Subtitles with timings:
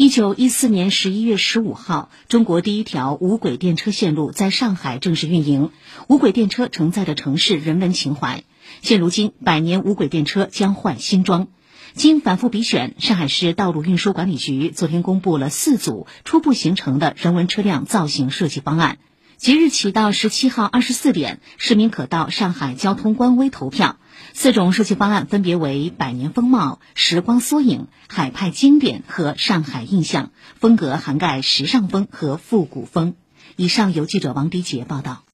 [0.00, 5.72] 一九一四年十一月十五号，中国第一条无轨电车线路在上海正式运营。
[6.06, 8.44] 无轨电车承载着城市人文情怀。
[8.80, 11.48] 现如今，百年无轨电车将换新装。
[11.94, 18.98] 经反复比选，上海市道路运输管理局昨天公布了四组初步形成的人文车辆造型设计方案。
[19.38, 23.96] 即日起到十七号二十四点，市民可到上海交通官微投票。
[24.34, 33.14] 四种设计方案分别为百年风貌、时光缩影、海派经典和上海印象，风格涵盖时尚风和复古风。
[33.54, 35.22] 以上由记者王迪杰报道。